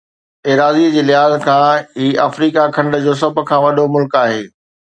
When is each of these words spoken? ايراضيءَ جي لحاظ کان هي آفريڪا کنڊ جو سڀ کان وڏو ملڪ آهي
ايراضيءَ 0.45 0.87
جي 0.95 1.01
لحاظ 1.09 1.33
کان 1.43 1.85
هي 1.99 2.09
آفريڪا 2.25 2.65
کنڊ 2.79 2.99
جو 3.07 3.13
سڀ 3.23 3.41
کان 3.51 3.63
وڏو 3.67 3.89
ملڪ 3.99 4.21
آهي 4.25 4.43